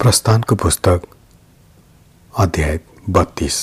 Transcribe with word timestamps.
प्रस्थानको 0.00 0.54
पुस्तक 0.56 1.00
अध्याय 2.34 2.78
बत्तीस। 3.10 3.56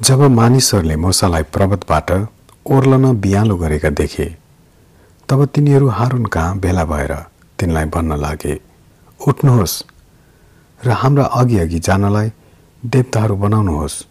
जब 0.00 0.20
मानिसहरूले 0.30 0.96
मोसालाई 0.96 1.42
पर्वतबाट 1.54 2.10
ओर्लन 2.66 3.04
बिहालो 3.20 3.56
गरेका 3.56 3.90
देखे 3.90 4.26
तब 5.28 5.44
तिनीहरू 5.54 5.88
हारुन 5.88 6.26
कहाँ 6.26 6.58
भेला 6.58 6.84
भएर 6.84 7.14
तिनलाई 7.58 7.84
भन्न 7.94 8.20
लागे 8.20 8.60
उठ्नुहोस् 9.20 9.82
र 10.80 10.90
हाम्रा 10.90 11.24
अघि 11.38 11.58
अघि 11.58 11.78
जानलाई 11.78 12.32
देवताहरू 12.82 13.36
बनाउनुहोस् 13.36 14.02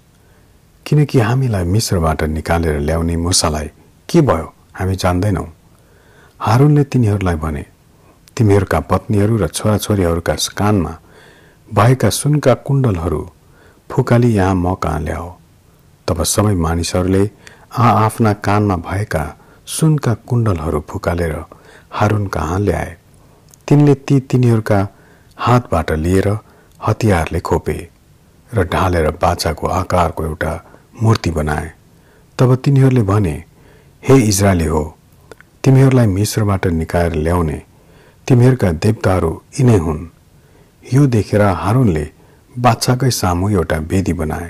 किनकि 0.85 1.19
हामीलाई 1.19 1.63
मिश्रबाट 1.75 2.23
निकालेर 2.23 2.79
ल्याउने 2.79 3.15
मुसालाई 3.17 3.67
के 4.09 4.21
भयो? 4.21 4.53
हामी 4.73 4.95
जान्दैनौँ। 4.95 5.47
हारुनले 6.39 6.83
तिनीहरूलाई 6.83 7.35
भने 7.35 7.65
तिमीहरूका 8.37 8.79
पत्नीहरू 8.89 9.35
र 9.37 9.47
छोराछोरीहरूका 9.49 10.35
कानमा 10.57 10.93
भएका 11.69 12.09
सुनका 12.11 12.53
कुण्डलहरू 12.65 13.21
फुकाली 13.89 14.29
यहाँ 14.33 14.55
म 14.55 14.73
कहाँ 14.77 14.99
ल्याओ। 15.01 15.29
तब 16.07 16.23
सबै 16.23 16.53
मानिसहरूले 16.55 17.23
आ 17.73 17.85
आफ्ना 18.05 18.33
कानमा 18.45 18.75
भएका 18.87 19.23
सुनका 19.67 20.13
कुण्डलहरू 20.27 20.79
फुकालेर 20.89 21.33
हारुन 21.91 22.27
कहाँ 22.27 22.59
ल्याए। 22.59 22.91
तिनले 23.67 23.93
ती 24.05 24.19
तिनीहरूका 24.29 24.79
हातबाट 25.37 25.91
लिएर 26.03 26.27
हतियारले 26.79 27.39
खोपे 27.39 27.77
र 28.49 28.63
ढालेर 28.73 29.09
बाछाको 29.21 29.67
आकारको 29.81 30.25
एउटा 30.25 30.53
मूर्ति 31.01 31.31
बनाए। 31.31 31.71
तब 32.39 32.55
तिनीहरूले 32.55 33.03
भने 33.03 33.35
हे 34.03 34.15
इजरायली 34.23 34.65
हो 34.65 34.83
तिमीहरूलाई 35.63 36.07
मिश्रबाट 36.07 36.67
निकाएर 36.73 37.13
ल्याउने 37.17 37.59
तिमीहरूका 38.27 38.69
देवताहरू 38.83 39.31
यिनै 39.57 39.77
हुन्। 39.83 39.99
यो 40.83 41.01
देखेर 41.07 41.41
हारुनले 41.61 42.05
बादशाहकै 42.55 43.09
सामु 43.17 43.49
एउटा 43.49 43.77
वेदी 43.91 44.13
बनाए 44.19 44.49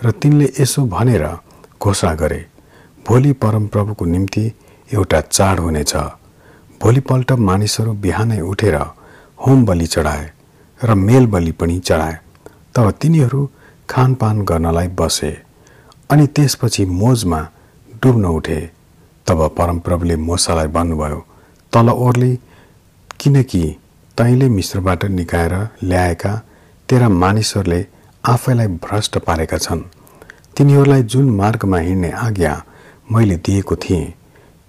र 0.00 0.10
तिनले 0.20 0.46
यसो 0.58 0.80
भनेर 0.94 1.24
घोषणा 1.82 2.12
गरे 2.20 2.40
भोलि 3.06 3.32
परमप्रभुको 3.42 4.04
निम्ति 4.04 4.44
एउटा 4.88 5.20
चाड 5.28 5.60
हुनेछ। 5.60 5.92
भोलिपल्ट 6.80 7.30
मानिसहरू 7.48 7.92
बिहानै 8.04 8.40
उठेर 8.42 8.76
होम 9.38 9.64
बलि 9.66 9.86
चढाए 9.94 10.24
र 10.80 10.94
मेल 10.98 11.26
बलि 11.26 11.52
पनि 11.60 11.78
चढाए। 11.80 12.16
तब 12.74 12.90
तिनीहरू 13.00 13.40
खानपान 13.90 14.42
गर्नलाई 14.44 14.88
बसे 14.98 15.30
अनि 16.10 16.26
त्यसपछि 16.34 16.84
मोजमा 17.00 17.40
डुब्न 18.02 18.24
उठे। 18.38 18.58
तब 19.26 19.38
परमप्रभुले 19.58 20.16
मोसालाई 20.28 20.68
भन्नुभयो 20.76 21.20
तल 21.72 21.88
ओर्ली 21.90 22.32
किनकि 23.20 23.62
तैँले 24.18 24.48
मिश्रबाट 24.48 25.04
निकाएर 25.10 25.54
ल्याएका 25.82 26.32
तेरा 26.88 27.08
मानिसहरूले 27.08 27.86
आफैलाई 28.24 28.66
भ्रष्ट 28.84 29.18
पारेका 29.26 29.58
छन्। 29.58 29.82
तिनीहरूलाई 30.56 31.02
जुन 31.02 31.30
मार्गमा 31.36 31.78
हिँड्ने 31.78 32.10
आज्ञा 32.26 32.52
मैले 33.12 33.36
दिएको 33.36 33.76
थिएँ 33.76 34.12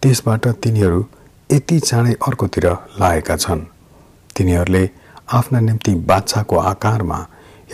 त्यसबाट 0.01 0.47
तिनीहरू 0.63 1.05
यति 1.49 1.79
चाँडै 1.79 2.13
अर्कोतिर 2.27 2.67
लागेका 2.99 3.35
छन्। 3.37 3.61
तिनीहरूले 4.35 4.89
आफ्ना 5.33 5.59
निम्ति 5.59 5.93
बाछाको 6.09 6.57
आकारमा 6.71 7.19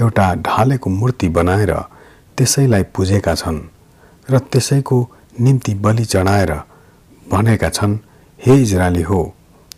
एउटा 0.02 0.34
ढालेको 0.48 0.90
मूर्ति 0.90 1.30
बनाएर 1.30 1.74
त्यसैलाई 2.38 2.84
पुजेका 2.96 3.36
छन् 3.36 3.60
र 4.28 4.40
त्यसैको 4.52 4.98
निम्ति 5.40 5.74
बलि 5.84 6.06
चढाएर 6.06 6.54
भनेका 7.32 7.70
छन् 7.70 7.98
हे 8.40 8.62
इजरायली 8.62 9.02
हो 9.02 9.22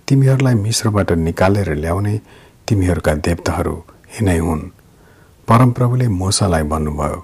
तिमीहरूलाई 0.07 0.55
मिश्रबाट 0.55 1.11
निकालेर 1.27 1.69
ल्याउने 1.75 2.15
तिमीहरूका 2.67 3.13
देवताहरू 3.25 3.75
यिनै 4.15 4.37
हुन्। 4.37 4.61
परमप्रभुले 5.47 6.07
मोसालाई 6.21 6.63
भन्नुभयो 6.71 7.19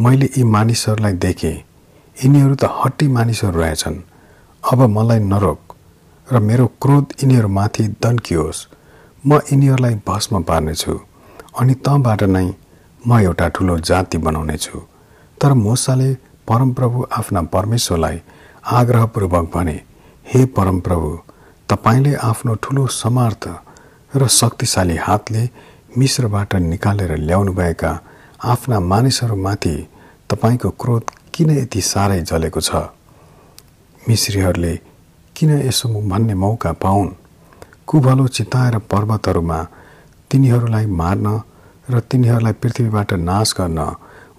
मैले 0.00 0.26
यी 0.36 0.42
मानिसहरूलाई 0.54 1.12
देखेँ। 1.24 1.56
यिनीहरू 2.16 2.54
त 2.54 2.64
हट्टी 2.78 3.06
मानिसहरू 3.16 3.58
रहेछन्। 3.60 3.98
अब 4.62 4.80
मलाई 4.96 5.20
नरोक 5.32 5.60
र 6.28 6.38
मेरो 6.48 6.66
क्रोध 6.82 7.06
यिनीहरूमाथि 7.22 7.84
दन्कियोस्। 8.02 8.66
म 9.24 9.40
यिनीहरूलाई 9.50 9.94
भस्म 10.08 10.42
पार्नेछु 10.42 10.94
अनि 11.60 11.74
तँबाट 11.86 12.22
नै 12.34 12.46
म 13.02 13.18
एउटा 13.20 13.48
ठुलो 13.54 13.78
जाति 13.88 14.18
बनाउनेछु। 14.18 14.78
तर 15.40 15.52
मोसाले 15.64 16.10
परमप्रभु 16.48 16.98
आफ्ना 17.18 17.42
परमेश्वरलाई 17.54 18.16
आग्रहपूर्वक 18.78 19.50
भने 19.54 19.76
हे 20.26 20.44
परमप्रभु 20.56 21.10
तपाईँले 21.70 22.14
आफ्नो 22.14 22.54
ठुलो 22.54 22.86
समर्थ 22.86 23.44
र 24.16 24.26
शक्तिशाली 24.26 24.96
हातले 24.96 25.42
मिश्रबाट 25.98 26.54
निकालेर 26.54 27.12
ल्याउनुभएका 27.16 27.92
आफ्ना 28.44 28.80
मानिसहरूमाथि 28.80 29.76
तपाईँको 30.30 30.70
क्रोध 30.70 31.04
किन 31.34 31.50
यति 31.50 31.80
साह्रै 31.80 32.20
जलेको 32.22 32.60
छ? 32.60 32.70
मिश्रीहरूले 34.08 34.74
किन 35.36 35.50
यसो 35.62 35.88
भन्ने 36.10 36.34
मौका 36.34 36.72
पाउन्? 36.72 37.08
कुभलो 37.86 38.26
चिताएर 38.26 38.78
पर्वतहरूमा 38.90 39.62
तिनीहरूलाई 40.30 40.86
मार्न 41.00 41.40
र 41.90 42.00
तिनीहरूलाई 42.00 42.52
पृथ्वीबाट 42.52 43.12
नाश 43.30 43.54
गर्न 43.58 43.78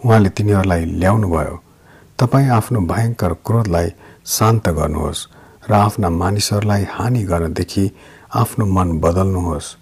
उहाँले 0.03 0.29
तिनीहरूलाई 0.29 0.85
ल्याउनुभयो। 0.99 1.55
तपाईँ 2.19 2.49
आफ्नो 2.49 2.79
भयङ्कर 2.91 3.33
क्रोधलाई 3.45 3.87
शान्त 4.25 4.69
गर्नुहोस्। 4.69 5.27
र 5.71 5.73
आफ्ना 5.75 6.09
मानिसहरूलाई 6.11 6.83
हानि 6.91 7.23
गर्नदेखि 7.23 7.85
आफ्नो 8.35 8.65
मन 8.75 8.89
बदल्नुहोस्। 8.99 9.75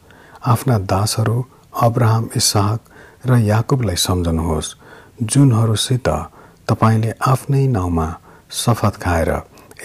आफ्ना 0.45 0.77
दासहरू 0.91 1.37
अब्राहम 1.81 2.29
इसाहक 2.35 2.81
र 3.25 3.37
याकुबलाई 3.43 3.95
सम्झनुहोस् 4.05 4.75
जुनहरूसित 5.23 6.09
तपाईँले 6.69 7.11
आफ्नै 7.27 7.65
नाउँमा 7.67 8.07
शपथ 8.51 8.95
खाएर 9.01 9.31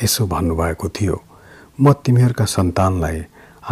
यसो 0.03 0.27
भन्नुभएको 0.27 0.89
थियो 0.97 1.17
म 1.79 1.93
तिमीहरूका 2.05 2.45
सन्तानलाई 2.47 3.19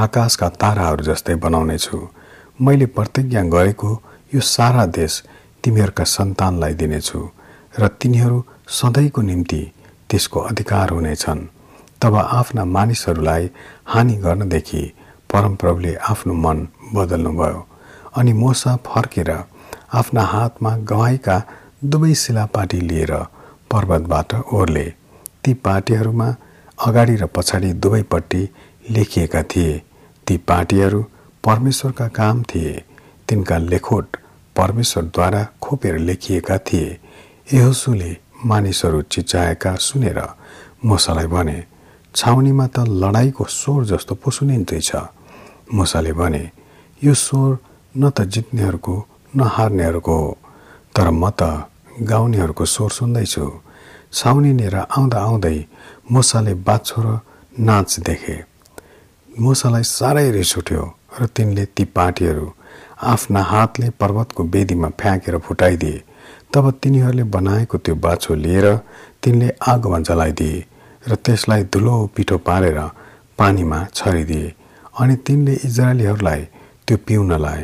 आकाशका 0.04 0.48
ताराहरू 0.60 1.02
जस्तै 1.04 1.34
बनाउनेछु। 1.44 1.98
मैले 2.60 2.86
प्रतिज्ञा 2.96 3.42
गरेको 3.54 3.90
यो 4.34 4.40
सारा 4.56 4.84
देश 4.98 5.22
तिमीहरूका 5.64 6.04
सन्तानलाई 6.16 6.74
दिनेछु 6.74 7.20
र 7.80 7.88
तिनीहरू 8.00 8.38
सधैँको 8.78 9.22
निम्ति 9.22 9.62
त्यसको 10.10 10.40
अधिकार 10.50 10.90
हुनेछन्। 10.90 11.40
तब 12.02 12.16
आफ्ना 12.16 12.64
मानिसहरूलाई 12.64 13.50
हानि 13.86 14.14
गर्नदेखि 14.24 14.82
परमप्रभुले 15.32 15.94
आफ्नो 16.10 16.34
मन 16.34 16.66
बदल्नुभयो। 16.94 17.66
अनि 18.16 18.32
मोसा 18.32 18.76
फर्केर 18.86 19.30
आफ्ना 19.94 20.22
हातमा 20.22 20.76
गवाईका 20.90 21.36
दुवै 21.84 22.14
शिलापाटी 22.14 22.80
लिएर 22.80 23.12
पर्वतबाट 23.70 24.34
ओर्ले। 24.34 24.86
ती 25.44 25.54
पाटीहरूमा 25.66 26.28
अगाडि 26.78 27.16
र 27.16 27.26
पछाडि 27.26 27.72
दुवैपट्टि 27.72 28.42
लेखिएका 28.90 29.42
थिए। 29.42 29.82
ती 30.26 30.36
पाटीहरू 30.48 31.02
परमेश्वरका 31.44 32.08
काम 32.18 32.42
थिए। 32.42 32.82
तिनका 33.28 33.58
लेखोट 33.58 34.16
परमेश्वरद्वारा 34.56 35.42
खोपेर 35.62 35.98
लेखिएका 35.98 36.58
थिए। 36.58 36.98
यहोसुले 37.54 38.16
मानिसहरू 38.46 39.02
चिचाएका 39.02 39.74
सुनेर 39.76 40.20
मोसालाई 40.84 41.26
भने 41.26 41.58
छाउनीमा 42.14 42.66
त 42.66 42.78
लडाईँको 43.02 43.44
स्वर 43.50 43.84
जस्तो 43.90 44.14
पो 44.22 44.30
सुनिँदैछ 44.30 44.90
मोसाले 45.74 46.12
भने 46.12 46.44
यो 47.02 47.14
स्वर 47.16 47.50
न 47.96 48.10
त 48.10 48.20
जित्नेहरूको 48.34 48.94
न 49.36 49.40
हार्नेहरूको 49.54 50.14
हो 50.16 50.30
तर 50.94 51.08
म 51.10 51.30
त 51.30 51.42
गाउनेहरूको 52.10 52.64
स्वर 52.64 52.90
सुन्दैछु 52.98 53.46
छाउनी 54.12 54.52
लिएर 54.58 54.76
आउँदा 54.76 55.18
आउँदै 55.18 55.56
मोसाले 56.12 56.54
बाछो 56.66 57.00
र 57.02 57.08
नाच 57.58 57.90
देखे। 58.06 58.36
मोसालाई 59.40 59.84
साह्रै 59.88 60.30
रिस 60.30 60.52
उठ्यो 60.58 60.82
र 61.20 61.26
तिनले 61.36 61.64
ती 61.74 61.84
पार्टीहरू 61.96 62.46
आफ्ना 63.12 63.42
हातले 63.42 63.88
पर्वतको 64.00 64.42
वेदीमा 64.52 64.88
फ्याँकेर 65.00 65.36
फुटाइदिए। 65.46 66.02
तब 66.52 66.64
तिनीहरूले 66.82 67.24
बनाएको 67.36 67.76
त्यो 67.84 67.94
बाछो 68.04 68.34
लिएर 68.34 68.66
तिनले 69.22 69.48
आगोमा 69.72 69.98
जलाइदिए। 70.08 70.64
र 71.08 71.14
त्यसलाई 71.24 71.62
धुलो 71.72 71.94
पिठो 72.16 72.36
पारेर 72.46 72.78
पानीमा 73.38 73.78
छरिदिए 73.94 74.54
अनि 75.00 75.14
तिनले 75.26 75.54
इजरायलीहरूलाई 75.66 76.42
त्यो 76.86 76.96
पिउन 77.06 77.32
लाए 77.44 77.62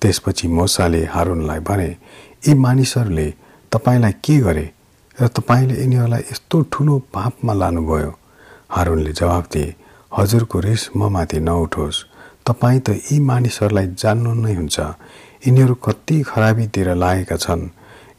त्यसपछि 0.00 0.48
मोसाले 0.48 1.02
हारुनलाई 1.14 1.60
भने 1.68 1.88
यी 2.46 2.54
मानिसहरूले 2.64 3.28
तपाईँलाई 3.72 4.12
के 4.24 4.36
गरे 4.46 4.66
र 5.18 5.26
तपाईँले 5.28 5.74
यिनीहरूलाई 5.80 6.22
यस्तो 6.32 6.56
ठुलो 6.72 6.94
पापमा 7.14 7.52
लानुभयो? 7.52 8.10
हारुनले 8.70 9.12
जवाब 9.12 9.44
दिए 9.52 9.74
हजुरको 10.16 10.58
रिस 10.60 10.82
ममाथि 10.96 11.40
नउठोस्। 11.40 12.04
तपाईँ 12.46 12.80
त 12.80 12.88
यी 13.04 13.18
मानिसहरूलाई 13.20 13.86
जान्नु 14.00 14.32
नै 14.34 14.54
हुन्छ। 14.54 14.78
यिनीहरू 15.46 15.74
कति 15.84 16.16
खराबीतिर 16.30 16.88
लागेका 16.94 17.36
छन्। 17.36 17.62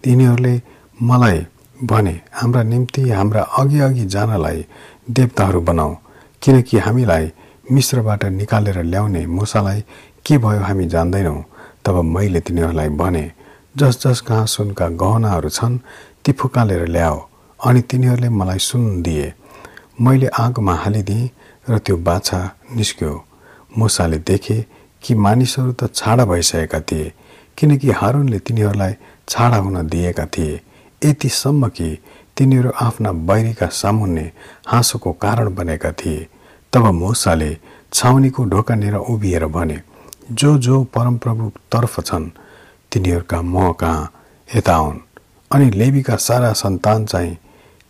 यिनीहरूले 0.08 0.56
मलाई 1.00 1.40
भने 1.84 2.20
हाम्रा 2.34 2.64
निम्ति 2.64 3.10
हाम्रा 3.10 3.42
अघि 3.60 3.80
अघि 3.80 4.06
जानलाई 4.06 4.66
देवताहरू 5.10 5.62
बनाऊ 5.62 5.96
किनकि 6.42 6.78
हामीलाई 6.78 7.32
मिश्रबाट 7.72 8.24
निकालेर 8.40 8.82
ल्याउने 8.84 9.26
मुसालाई 9.28 9.82
के 10.26 10.38
भयो 10.38 10.62
हामी 10.64 10.86
जान्दैनौँ। 10.94 11.44
तब 11.86 11.96
मैले 12.06 12.40
तिनीहरूलाई 12.40 12.90
भने 13.02 13.26
जस 13.76 14.00
जस 14.04 14.22
कहाँ 14.28 14.46
सुनका 14.46 14.88
गहनाहरू 15.02 15.50
छन् 15.50 15.78
ती 16.24 16.32
फुकालेर 16.40 16.86
ल्याओ 16.88 17.18
अनि 17.60 17.82
तिनीहरूले 17.90 18.30
मलाई 18.30 18.60
सुन 18.60 19.02
दिए। 19.02 19.34
मैले 20.02 20.28
आगोमा 20.40 20.76
हालिदिएँ 20.84 21.30
र 21.70 21.78
त्यो 21.78 21.98
बाछा 21.98 22.40
निस्क्यो। 22.76 23.14
मुसाले 23.78 24.18
देखे 24.30 24.58
कि 25.04 25.14
मानिसहरू 25.16 25.72
त 25.74 25.90
छाडा 25.96 26.26
भइसकेका 26.26 26.80
थिए 26.82 27.12
किनकि 27.58 27.90
हारुनले 27.92 28.40
तिनीहरूलाई 28.40 28.94
छाडा 29.30 29.58
हुन 29.58 29.88
दिएका 29.88 30.26
थिए। 30.34 30.60
यतिसम्म 31.06 31.68
कि 31.68 31.98
तिनीहरू 32.38 32.72
आफ्ना 32.82 33.12
बैरीका 33.30 33.68
सामुन्ने 33.74 34.32
हाँसोको 34.68 35.12
कारण 35.24 35.54
बनेका 35.56 35.92
थिए 35.92 36.28
तब 36.74 36.86
मुसाले 36.94 37.58
छाउनीको 37.94 38.44
ढोकानेर 38.46 38.96
उभिएर 38.96 39.46
भने 39.56 39.82
जो 40.32 40.58
जो 40.58 40.84
परमप्रभुतर्फ 40.96 42.00
छन् 42.00 42.30
तिनीहरूका 42.92 43.42
म 43.42 43.72
कहाँ? 43.74 44.12
यता 44.50 44.76
आउन्। 44.76 45.00
अनि 45.52 45.70
लेबीका 45.72 46.16
सारा 46.18 46.52
सन्तान 46.54 47.06
चाहिँ 47.06 47.38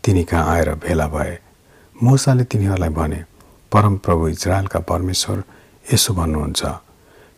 तिनी 0.04 0.24
कहाँ 0.24 0.46
आएर 0.54 0.70
भेला 0.84 1.08
भए। 1.08 1.38
मुसाले 1.96 2.44
तिनीहरूलाई 2.44 2.90
भने 2.90 3.24
परमप्रभु 3.72 4.28
इजरायलका 4.28 4.80
परमेश्वर 4.90 5.44
यसो 5.94 6.14
भन्नुहुन्छ 6.14 6.66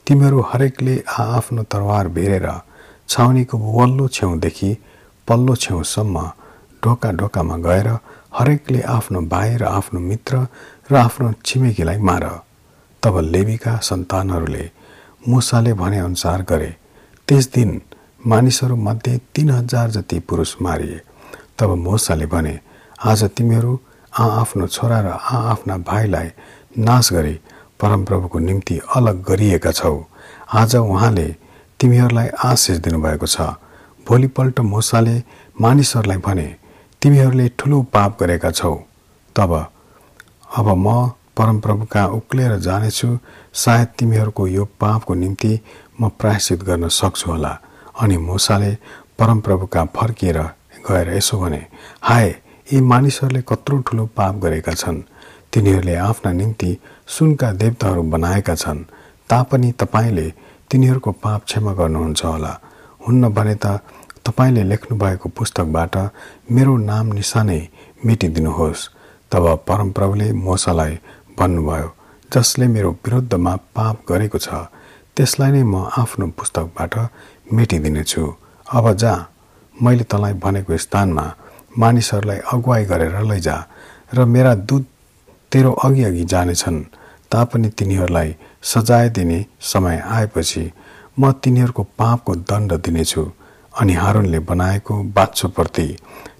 तिमीहरू 0.07 0.39
हरेकले 0.51 0.95
आआफ्नो 1.19 1.63
तरवार 1.63 2.07
बेरेर 2.15 2.47
छाउनीको 3.09 3.57
वल्लो 3.57 4.07
छेउदेखि 4.07 4.71
पल्लो 5.27 5.55
छेउसम्म 5.55 6.29
ढोका 6.83 7.11
ढोकामा 7.19 7.57
गएर 7.65 7.87
हरेकले 8.39 8.81
आफ्नो 8.97 9.21
भाइ 9.33 9.55
र 9.57 9.63
आफ्नो 9.63 9.99
मित्र 9.99 10.47
र 10.91 10.95
आफ्नो 10.97 11.31
छिमेकीलाई 11.45 11.97
मार। 12.09 12.25
तब 13.03 13.17
लेबीका 13.33 13.75
सन्तानहरूले 13.87 14.69
मुसाले 15.27 15.73
भनेअनुसार 15.73 16.41
गरे 16.49 16.75
त्यस 17.27 17.51
दिन 17.53 17.81
मानिसहरूमध्ये 18.27 19.17
तिन 19.35 19.49
हजार 19.49 19.89
जति 19.91 20.19
पुरुष 20.27 20.55
मारिए 20.61 21.01
तब 21.59 21.69
मुसाले 21.77 22.25
भने 22.25 22.59
आज 23.05 23.23
तिमीहरू 23.37 23.79
आ 24.13 24.25
आफ्नो 24.41 24.67
छोरा 24.67 24.99
र 25.01 25.07
आ 25.07 25.37
आफ्ना 25.51 25.77
भाइलाई 25.89 26.29
नाश 26.79 27.11
गरी 27.13 27.35
परमप्रभुको 27.79 28.39
निम्ति 28.39 28.79
अलग 28.95 29.23
गरिएका 29.29 29.71
छौ। 29.71 29.95
आज 30.53 30.75
उहाँले 30.75 31.27
तिमीहरूलाई 31.79 32.27
आशिष 32.45 32.77
दिनुभएको 32.77 33.27
छ। 33.27 33.41
भोलिपल्ट 34.07 34.59
मुसाले 34.59 35.15
मानिसहरूलाई 35.61 36.17
भने 36.17 36.47
तिमीहरूले 37.01 37.47
ठुलो 37.59 37.81
पाप 37.93 38.17
गरेका 38.19 38.51
छौ। 38.51 38.75
तब 39.35 39.51
अब 40.57 40.67
म 40.77 41.11
परमप्रभु 41.37 41.85
कहाँ 41.91 42.07
उक्लेर 42.09 42.57
जानेछु 42.59 43.07
सायद 43.53 43.87
तिमीहरूको 43.99 44.47
यो 44.47 44.65
पापको 44.79 45.13
निम्ति 45.13 45.59
म 46.01 46.09
प्रायश्चित 46.19 46.63
गर्न 46.63 46.87
सक्छु 46.89 47.31
होला। 47.31 47.57
अनि 48.01 48.17
मुसाले 48.17 48.71
परमप्रभु 49.19 49.65
कहाँ 49.65 49.89
फर्किएर 49.95 50.39
गएर 50.89 51.09
यसो 51.09 51.39
भने 51.39 51.61
हाय 52.01 52.27
यी 52.73 52.81
मानिसहरूले 52.81 53.41
कत्रो 53.47 53.77
ठुलो 53.87 54.05
पाप 54.17 54.35
गरेका 54.43 54.73
छन्। 54.73 55.01
तिनीहरूले 55.53 55.95
आफ्ना 55.95 56.31
निम्ति 56.31 56.77
सुनका 57.07 57.51
देवताहरू 57.53 58.03
बनाएका 58.13 58.55
छन्। 58.55 58.83
तापनि 59.29 59.71
तपाईँले 59.79 60.27
तिनीहरूको 60.71 61.11
पाप 61.23 61.43
क्षमा 61.45 61.73
गर्नुहुन्छ 61.73 62.25
होला। 62.25 62.53
हुन्न 63.07 63.29
भने 63.29 63.55
त 63.55 63.65
तपाईँले 64.25 64.63
लेख्नुभएको 64.63 65.29
पुस्तकबाट 65.29 65.95
मेरो 66.51 66.73
नाम 66.77 67.05
निशानै 67.13 67.59
मेटिदिनुहोस् 68.05 68.89
तब 69.31 69.45
परमप्रभुले 69.67 70.27
मोसालाई 70.45 70.93
भन्नुभयो 71.39 71.89
जसले 72.31 72.67
मेरो 72.67 72.91
विरुद्धमा 73.03 73.53
पाप 73.75 73.95
गरेको 74.09 74.37
छ 74.37 74.49
त्यसलाई 75.15 75.51
नै 75.51 75.63
म 75.63 75.75
आफ्नो 76.01 76.27
पुस्तकबाट 76.37 76.93
मेटिदिनेछु। 77.53 78.23
अब 78.67 78.85
जा 78.93 79.13
मैले 79.75 80.03
तँलाई 80.03 80.33
भनेको 80.43 80.77
स्थानमा 80.77 81.25
मानिसहरूलाई 81.77 82.39
अगुवाई 82.53 82.83
गरेर 82.85 83.15
लैजा 83.29 83.57
र 84.13 84.25
मेरा 84.25 84.53
दुध 84.67 84.83
तेरो 85.51 85.71
अघि 85.85 86.03
अघि 86.03 86.23
जानेछन् 86.25 86.79
तापनि 87.31 87.69
तिनीहरूलाई 87.69 88.35
सजाय 88.63 89.09
दिने 89.09 89.39
समय 89.61 89.97
आएपछि 90.07 90.63
म 91.19 91.31
तिनीहरूको 91.31 91.83
पापको 91.99 92.35
दण्ड 92.49 92.73
दिनेछु 92.85 93.23
अनि 93.79 93.93
हारुनले 93.93 94.39
बनाएको 94.49 94.93
बाछोप्रति 95.15 95.87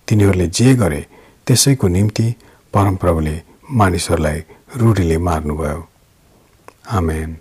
तिनीहरूले 0.07 0.47
जे 0.47 0.73
गरे 0.75 1.01
त्यसैको 1.47 1.87
निम्ति 1.87 2.27
परमप्रभुले 2.73 3.35
मानिसहरूलाई 3.71 4.43
रूढीले 4.77 5.17
मार्नुभयो। 5.17 5.87
आमेन। 6.91 7.37